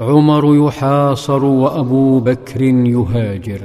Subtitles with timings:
[0.00, 3.60] عمر يحاصر وأبو بكر يهاجر.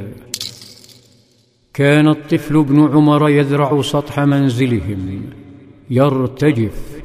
[1.73, 5.21] كان الطفل ابن عمر يذرع سطح منزلهم.
[5.89, 7.01] يرتجف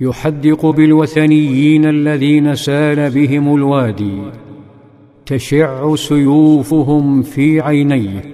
[0.00, 4.22] يحدق بالوثنيين الذين سال بهم الوادي.
[5.26, 8.24] تشع سيوفهم في عينيه.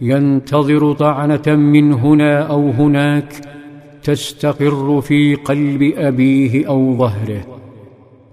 [0.00, 3.32] ينتظر طعنة من هنا أو هناك.
[4.02, 7.57] تستقر في قلب أبيه أو ظهره.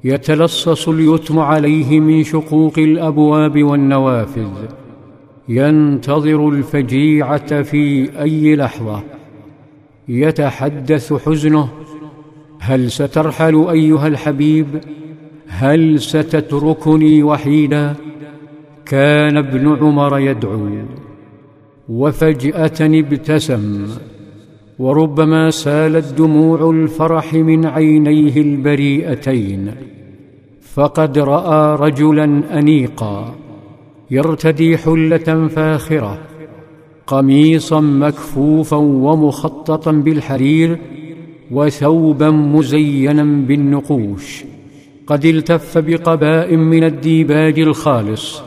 [0.06, 4.52] يتلصص اليتم عليه من شقوق الأبواب والنوافذ.
[5.50, 9.04] ينتظر الفجيعة في أي لحظة.
[10.08, 11.70] يتحدث حزنه.
[12.60, 14.68] هل سترحل أيها الحبيب؟
[15.48, 17.96] هل ستتركني وحيدا؟
[18.86, 20.70] كان ابن عمر يدعو.
[21.90, 23.88] وفجأة ابتسم.
[24.80, 29.72] وربما سالت دموع الفرح من عينيه البريئتين.
[30.76, 33.36] فقد رأى رجلا انيقا
[34.12, 36.18] يرتدي حلة فاخرة
[37.08, 40.78] قميصا مكفوفا ومخططا بالحرير
[41.52, 44.44] وثوبا مزينا بالنقوش.
[45.08, 48.42] قد التف بقباء من الديباج الخالص.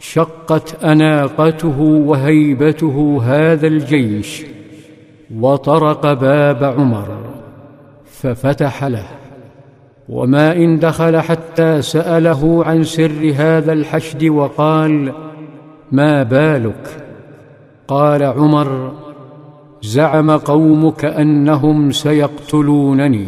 [0.00, 4.42] شقت أناقته وهيبته هذا الجيش
[5.40, 7.08] وطرق باب عمر
[8.04, 9.21] ففتح له.
[10.12, 15.12] وما إن دخل حتى سأله عن سر هذا الحشد وقال
[15.92, 17.04] ما بالك؟
[17.88, 18.92] قال عمر
[19.82, 23.26] زعم قومك أنهم سيقتلونني.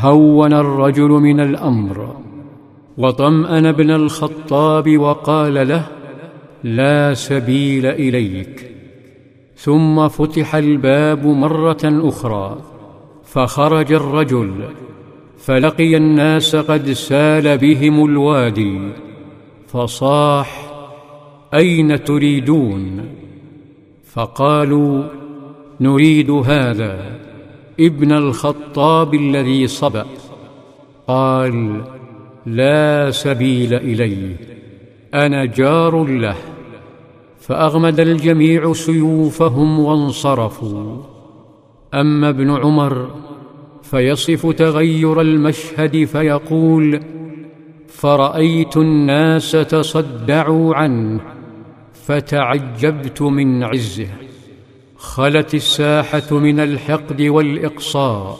[0.00, 2.16] هون الرجل من الأمر.
[2.98, 5.86] وطمأن ابن الخطاب وقال له
[6.64, 8.70] لا سبيل إليك.
[9.56, 12.56] ثم فتح الباب مرة أخرى
[13.24, 14.52] فخرج الرجل
[15.44, 18.78] فلقي الناس قد سال بهم الوادي
[19.66, 20.72] فصاح
[21.54, 23.08] أين تريدون؟
[24.12, 25.04] فقالوا
[25.80, 27.20] نريد هذا
[27.80, 30.06] ابن الخطاب الذي صبأ.
[31.08, 31.84] قال
[32.46, 34.36] لا سبيل إليه
[35.14, 36.36] أنا جار له.
[37.40, 41.02] فأغمد الجميع سيوفهم وانصرفوا.
[41.94, 43.10] أما ابن عمر
[43.82, 47.00] فيصف تغير المشهد فيقول
[47.88, 51.20] فرأيت الناس تصدعوا عنه
[51.92, 54.08] فتعجبت من عزه
[54.96, 58.38] خلت الساحة من الحقد والإقصاء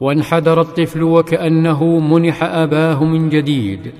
[0.00, 3.92] وانحدر الطفل وكأنه منح أباه من جديد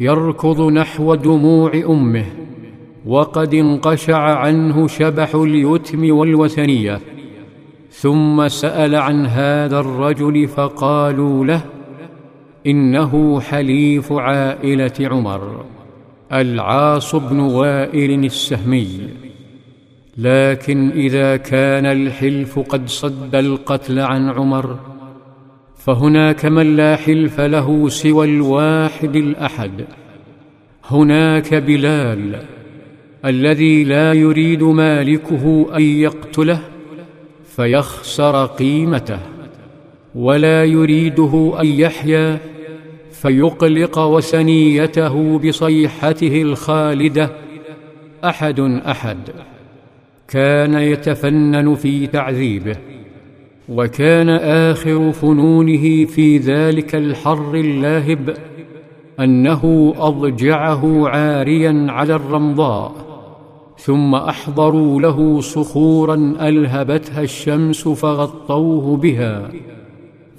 [0.00, 2.26] يركض نحو دموع أمه
[3.06, 7.00] وقد انقشع عنه شبح اليتم والوثنية.
[7.92, 11.62] ثم سأل عن هذا الرجل فقالوا له
[12.66, 15.64] إنه حليف عائلة عمر
[16.32, 19.00] العاص بن وائل السهمي.
[20.18, 24.78] لكن إذا كان الحلف قد صد القتل عن عمر
[25.76, 29.84] فهناك من لا حلف له سوى الواحد الأحد.
[30.90, 32.42] هناك بلال
[33.24, 36.60] الذي لا يريد مالكه أن يقتله.
[37.56, 39.18] فيخسر قيمته
[40.14, 42.38] ولا يريده أن يحيا
[43.12, 47.30] فيقلق وسنيته بصيحته الخالدة.
[48.24, 49.18] أحد أحد.
[50.28, 52.76] كان يتفنن في تعذيبه
[53.68, 54.28] وكان
[54.70, 58.36] آخر فنونه في ذلك الحر اللاهب
[59.20, 63.11] أنه أضجعه عاريا على الرمضاء.
[63.84, 69.50] ثم أحضروا له صخورا ألهبتها الشمس فغطوه بها.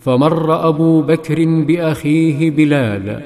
[0.01, 3.21] فمر أبو بكر بأخيه بلال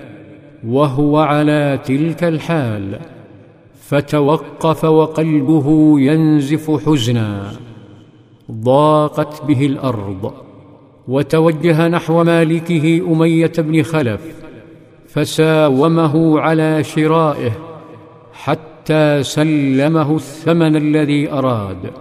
[0.67, 2.99] وهو على تلك الحال.
[3.81, 7.51] فتوقف وقلبه ينزف حزنا.
[8.51, 10.33] ضاقت به الأرض.
[11.07, 14.21] وتوجه نحو مالكه أمية بن خلف.
[15.07, 17.51] فساومه على شرائه
[18.33, 18.76] حتى
[19.21, 21.91] سلمه الثمن الذي أراد.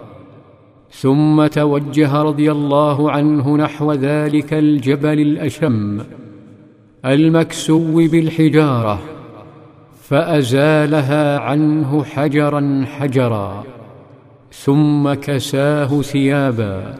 [0.91, 6.01] ثم توجه رضي الله عنه نحو ذلك الجبل الأشم
[7.05, 8.99] المكسو بالحجارة
[10.01, 13.63] فأزالها عنه حجرا حجرا
[14.51, 16.95] ثم كساه ثيابا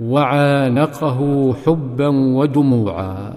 [0.00, 3.34] وعانقه حبا ودموعا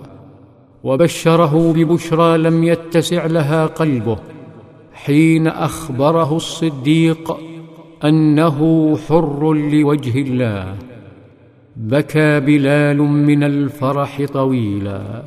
[0.84, 4.18] وبشره ببشرى لم يتسع لها قلبه.
[4.94, 7.38] حين أخبره الصديق
[8.04, 8.58] أنه
[9.08, 10.76] حر لوجه الله
[11.76, 15.24] بكى بلال من الفرح طويلا.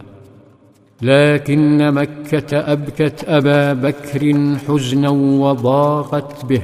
[1.03, 4.35] لكن مكة أبكت أبا بكر
[4.69, 6.63] حزنا وضاقت به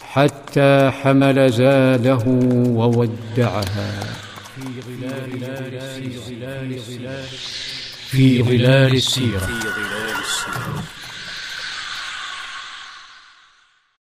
[0.00, 2.24] حتى حمل زاده
[2.68, 4.00] وودعها.
[4.56, 7.22] في ظلال السيرة.
[8.10, 9.48] في ظلال السيره